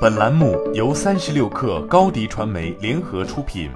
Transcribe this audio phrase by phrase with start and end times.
[0.00, 3.68] 本栏目由三十六氪高低传媒联合出品。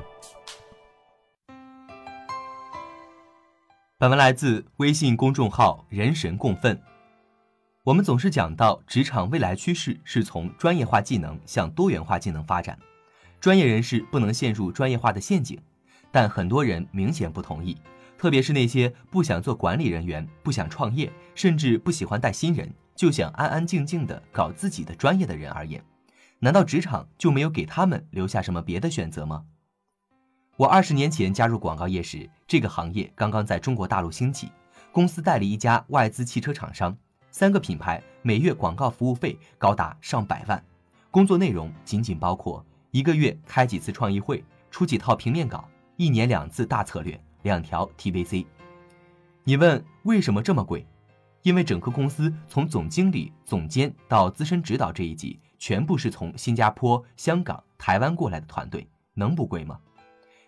[3.98, 6.80] 本文来自微信公众号“人神共愤”。
[7.82, 12.78] 我们总是讲到，职场未来趋势是从专业化技能向多元化技能发展，
[13.40, 15.60] 专业人士不能陷入专业化的陷阱。
[16.12, 17.76] 但很多人明显不同意，
[18.16, 25.82] 特别是那些不想做管理人员、不想创业，甚至不喜欢带新人，就想安安静静的搞自己的专业的人而言。
[26.44, 29.44] 难道职场就没有给他们留下什么别的选择吗？
[30.56, 34.50] 我二十年前加入广告业时，这个行业刚刚在中国大陆兴起。
[34.90, 36.96] 公司代理一家外资汽车厂商，
[37.30, 40.60] 三个品牌，每月广告服务费高达上百万。
[41.12, 45.64] 工作内容仅仅包括一个月开几次创意会，出几套平面稿，
[45.96, 48.44] 一年两次大策略，两条 TVC。
[49.44, 50.84] 你问为什么这么贵？
[51.42, 55.38] 因为整个公司从总经理、总监到资深指导这一级。
[55.58, 58.84] 全部是从新加坡、香港、台湾过来的团队，
[59.14, 59.78] 能不贵吗？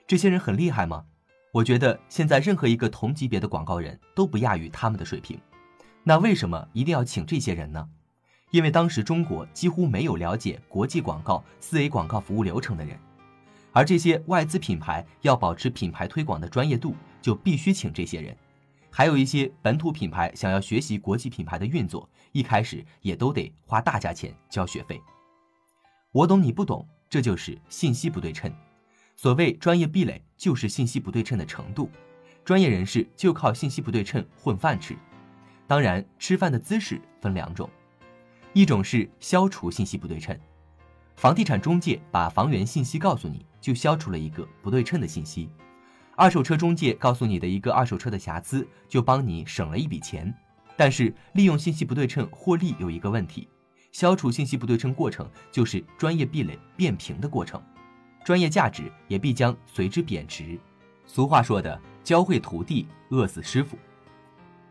[0.09, 1.05] 这些人很厉害吗？
[1.53, 5.39] 我觉得现在任何一个同级别的广告人都不亚于他们的水平。
[6.03, 7.89] 那为什么一定要请这些人呢？
[8.51, 12.99] 因为当时中国几乎没有了解国际广告四 A 广告服务流程的人，
[13.71, 18.37] 而这些外资品牌要保持品牌推广的专业度，就必须请这些人。
[18.97, 25.03] 还有一些本土品牌想要学习国际品牌的运作，一开始也都得花大价钱交学费。
[26.13, 28.55] 我懂你不懂，这就是信息不对称。
[29.17, 31.91] 所谓专业壁垒，就是信息不对称的程度。
[32.45, 34.97] 专业人士就靠信息不对称混饭吃。
[35.67, 37.69] 当然，吃饭的姿势分两种，
[38.53, 40.39] 一种是消除信息不对称。
[41.17, 45.51] 房地产中介把房源信息告诉你，就消除了一个不对称的信息。
[46.17, 50.33] 二手车中介告诉你的一个二手车的瑕疵，就帮你省了一笔钱。
[50.77, 53.49] 但是利用信息不对称获利有一个问题，
[53.93, 57.63] 消除信息不对称过程就是专业壁垒变平的过程，
[58.25, 60.59] 专业价值也必将随之贬值。
[61.07, 63.79] 俗话说的“教会徒弟，饿死师傅”，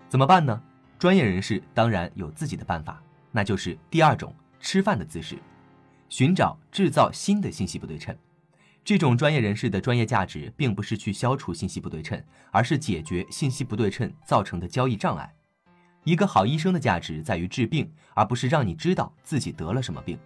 [0.09, 0.61] 怎么办呢？
[0.99, 3.01] 专业人士当然有自己的办法，
[3.31, 5.37] 那就是第二种吃饭的姿势，
[6.09, 8.15] 寻找制造新的信息不对称。
[8.85, 12.21] 这种专业人士的专业价值，并不是去消除信息不对称，
[12.51, 15.33] 而是解决信息不对称造成的交易障碍。
[16.03, 20.19] 一个好医生的价值在于治病，而不是让你知道自己得了什么病。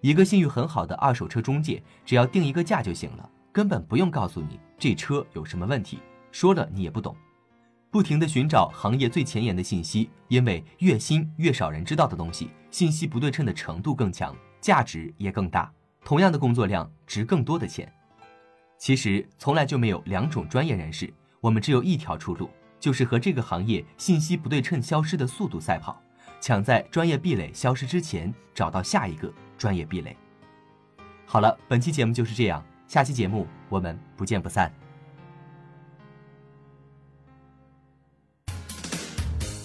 [0.00, 5.98] 一个信誉很好的二手车中介，只要定一个价就行了，根本不用告诉你这车有什么问题，
[6.30, 7.16] 说了你也不懂。
[7.90, 15.72] 不停地寻找行业最前沿的信息，因为越新越少人知道的东西，信息不对称的程度更强，价值也更大。
[16.08, 17.92] 同样的工作量值更多的钱，
[18.78, 22.48] 其实从来就没有两种专业人士，我们只有一条出路，
[22.80, 26.00] 就是和这个行业信息不对称消失的速度赛跑，
[26.40, 30.16] 抢在专业壁垒消失之前找到下一个专业壁垒。
[31.26, 34.72] 好了，本期节目就是这样，下期节目我们不见不散。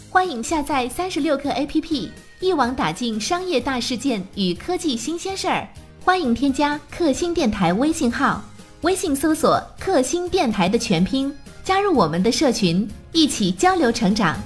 [0.10, 2.12] 欢迎下载三十六课 APP，
[2.42, 5.66] 一网打尽商业大事件与科技新鲜事儿。
[6.06, 8.44] 欢迎添加克星电台微信号，
[8.82, 11.34] 微信搜索“克星电台”的全拼，
[11.64, 14.38] 加入我们的社群，一起交流成长。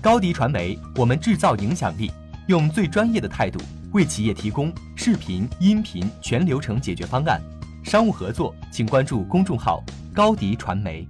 [0.00, 2.08] 高迪传媒，我们制造影响力，
[2.46, 3.58] 用最专业的态度
[3.92, 7.42] 为企业提供视频、音频全流程解决方案。
[7.82, 9.82] 商务合作，请关注公众号
[10.14, 11.04] “高迪传媒”。